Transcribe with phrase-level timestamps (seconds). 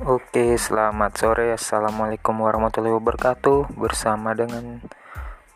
[0.00, 1.52] Oke, selamat sore.
[1.52, 3.76] Assalamualaikum warahmatullahi wabarakatuh.
[3.76, 4.80] Bersama dengan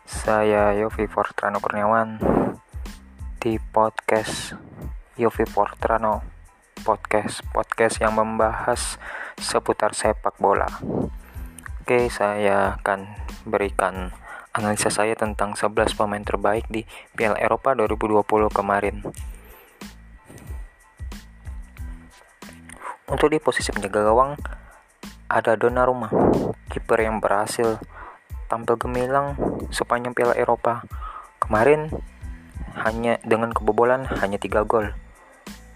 [0.05, 2.21] saya Yofi Fortrano Kurniawan
[3.41, 4.53] di podcast
[5.17, 6.21] Yofi Fortrano
[6.85, 9.01] Podcast Podcast yang membahas
[9.41, 10.69] seputar sepak bola.
[11.81, 13.17] Oke, saya akan
[13.49, 14.13] berikan
[14.53, 16.85] analisa saya tentang 11 pemain terbaik di
[17.17, 19.01] Piala Eropa 2020 kemarin.
[23.05, 24.33] Untuk di posisi penjaga gawang
[25.29, 26.09] ada Donnarumma,
[26.73, 27.77] kiper yang berhasil
[28.49, 29.37] tampil gemilang
[29.69, 30.81] sepanjang Piala Eropa.
[31.37, 31.93] Kemarin
[32.81, 34.89] hanya dengan kebobolan hanya 3 gol.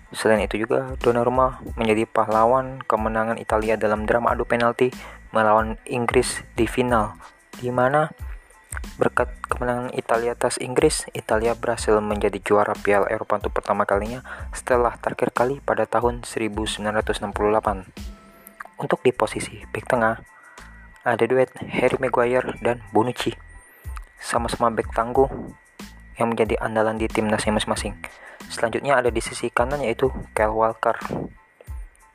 [0.09, 4.89] Selain itu juga Donnarumma menjadi pahlawan kemenangan Italia dalam drama adu penalti
[5.29, 7.13] melawan Inggris di final,
[7.61, 8.09] di mana
[8.99, 14.99] Berkat kemenangan Italia atas Inggris, Italia berhasil menjadi juara Piala Eropa untuk pertama kalinya setelah
[14.99, 17.23] terakhir kali pada tahun 1968.
[18.79, 20.19] Untuk di posisi bek tengah,
[21.07, 23.31] ada duet Harry Maguire dan Bonucci.
[24.19, 25.31] Sama-sama bek tangguh
[26.19, 27.95] yang menjadi andalan di timnasnya masing-masing.
[28.51, 30.99] Selanjutnya ada di sisi kanan yaitu Kyle Walker,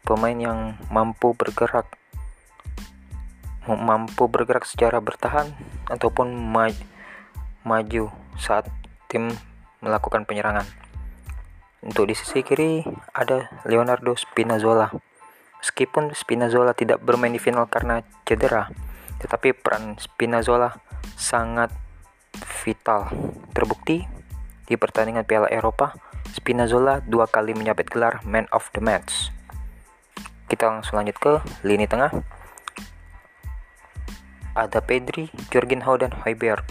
[0.05, 1.89] pemain yang mampu bergerak
[3.69, 5.53] mampu bergerak secara bertahan
[5.89, 6.77] ataupun maj
[7.65, 8.69] maju saat
[9.09, 9.33] tim
[9.81, 10.69] melakukan penyerangan.
[11.85, 14.93] Untuk di sisi kiri ada Leonardo Spinazzola.
[15.61, 18.69] Meskipun Spinazzola tidak bermain di final karena cedera,
[19.21, 20.77] tetapi peran Spinazzola
[21.17, 21.73] sangat
[22.65, 23.09] vital.
[23.57, 24.05] Terbukti
[24.65, 25.97] di pertandingan Piala Eropa,
[26.33, 29.33] Spinazzola dua kali menyabet gelar Man of the Match.
[30.49, 31.33] Kita langsung lanjut ke
[31.65, 32.13] lini tengah
[34.55, 36.63] ada Pedri, Jorginho, dan Højbjerg.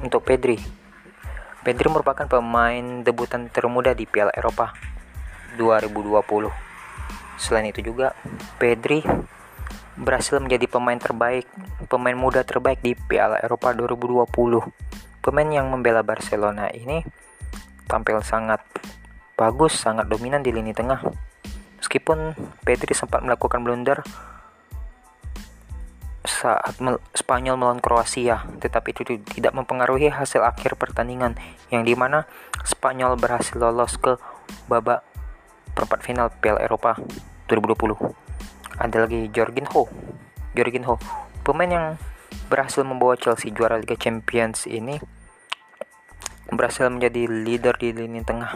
[0.00, 0.58] Untuk Pedri,
[1.62, 4.74] Pedri merupakan pemain debutan termuda di Piala Eropa
[5.54, 6.50] 2020.
[7.38, 8.16] Selain itu juga,
[8.58, 9.04] Pedri
[9.94, 11.46] berhasil menjadi pemain terbaik,
[11.86, 14.26] pemain muda terbaik di Piala Eropa 2020.
[15.22, 17.04] Pemain yang membela Barcelona ini
[17.86, 18.64] tampil sangat
[19.38, 20.98] bagus, sangat dominan di lini tengah.
[21.78, 22.34] Meskipun
[22.66, 24.02] Pedri sempat melakukan blunder
[26.22, 26.78] saat
[27.18, 31.34] Spanyol melawan Kroasia, tetapi itu tidak mempengaruhi hasil akhir pertandingan
[31.74, 32.30] yang di mana
[32.62, 34.14] Spanyol berhasil lolos ke
[34.70, 35.02] babak
[35.74, 36.94] perempat final Piala Eropa
[37.50, 37.98] 2020.
[38.78, 39.90] Ada lagi Jorginho,
[40.54, 40.94] Jorginho,
[41.42, 41.86] pemain yang
[42.46, 45.02] berhasil membawa Chelsea juara Liga Champions ini
[46.52, 48.52] berhasil menjadi leader di lini tengah.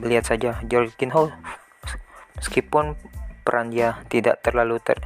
[0.00, 1.34] Lihat saja Jorginho
[2.38, 2.94] meskipun
[3.44, 4.98] peran dia tidak terlalu ter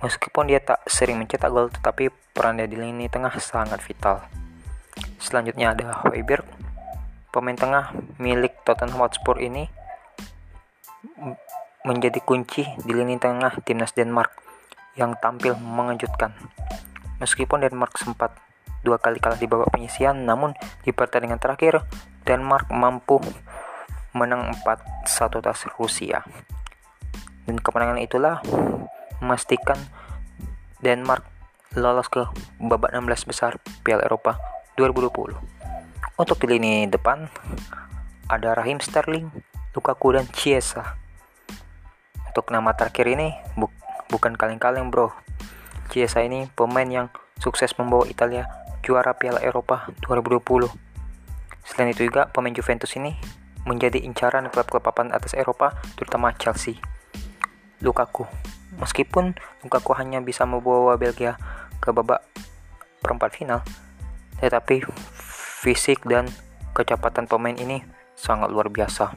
[0.00, 4.24] Meskipun dia tak sering mencetak gol, tetapi dia di lini tengah sangat vital.
[5.20, 6.48] Selanjutnya ada Højbjerg,
[7.28, 9.68] pemain tengah milik Tottenham Hotspur ini
[11.84, 14.32] menjadi kunci di lini tengah timnas Denmark
[14.96, 16.32] yang tampil mengejutkan.
[17.20, 18.32] Meskipun Denmark sempat
[18.80, 21.84] dua kali kalah di babak penyisian, namun di pertandingan terakhir
[22.24, 23.20] Denmark mampu
[24.16, 26.24] menang 4-1 atas Rusia.
[27.44, 28.42] Dan kemenangan itulah
[29.20, 29.76] memastikan
[30.80, 31.24] Denmark
[31.76, 32.26] lolos ke
[32.58, 34.40] babak 16 besar Piala Eropa
[34.74, 35.36] 2020.
[36.18, 37.30] Untuk di lini depan
[38.26, 39.30] ada Rahim Sterling,
[39.70, 40.98] Lukaku dan Chiesa.
[42.26, 43.70] Untuk nama terakhir ini bu
[44.10, 45.14] bukan kaleng-kaleng bro.
[45.94, 47.06] Chiesa ini pemain yang
[47.38, 48.46] sukses membawa Italia
[48.82, 50.66] juara Piala Eropa 2020.
[51.66, 53.14] Selain itu juga pemain Juventus ini
[53.68, 56.80] menjadi incaran klub-klub papan atas Eropa terutama Chelsea.
[57.80, 58.28] Lukaku.
[58.78, 61.36] Meskipun Lukaku hanya bisa membawa Belgia
[61.80, 62.24] ke babak
[63.00, 63.60] perempat final,
[64.40, 64.84] tetapi
[65.64, 66.28] fisik dan
[66.76, 67.80] kecepatan pemain ini
[68.16, 69.16] sangat luar biasa.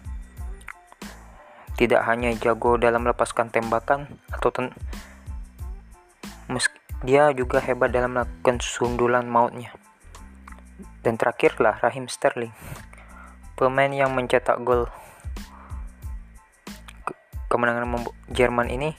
[1.75, 4.71] Tidak hanya jago dalam melepaskan tembakan atau ten
[6.47, 9.75] meski dia juga hebat dalam melakukan sundulan mautnya.
[11.03, 12.55] Dan terakhirlah Rahim Sterling,
[13.59, 14.87] pemain yang mencetak gol
[17.53, 18.97] kemenangan Jerman ini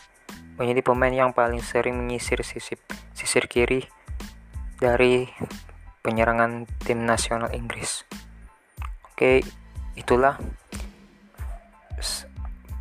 [0.54, 2.78] menjadi pemain yang paling sering menyisir sisip,
[3.10, 3.82] sisir kiri
[4.78, 5.26] dari
[6.06, 8.06] penyerangan tim nasional Inggris.
[9.10, 9.42] Oke,
[9.98, 10.38] itulah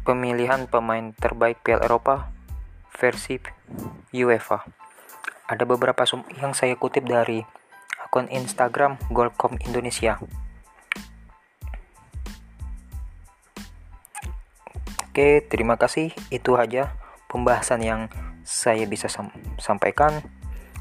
[0.06, 2.30] pemilihan pemain terbaik Piala Eropa
[2.94, 3.42] versi
[4.14, 4.62] UEFA.
[5.50, 6.06] Ada beberapa
[6.38, 7.42] yang saya kutip dari
[8.06, 10.22] akun Instagram Golcom Indonesia.
[15.14, 16.10] Oke, terima kasih.
[16.34, 16.98] Itu aja
[17.30, 18.10] pembahasan yang
[18.42, 19.30] saya bisa sam
[19.62, 20.26] sampaikan.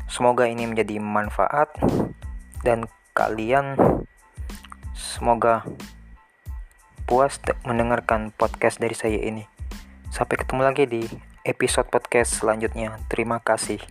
[0.08, 1.68] Semoga ini menjadi manfaat
[2.64, 3.76] dan kalian
[4.96, 5.68] semoga
[7.04, 9.44] puas mendengarkan podcast dari saya ini.
[10.08, 11.04] Sampai ketemu lagi di
[11.44, 13.04] episode podcast selanjutnya.
[13.12, 13.84] Terima kasih.